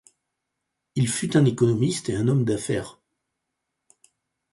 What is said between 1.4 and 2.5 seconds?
économiste et un homme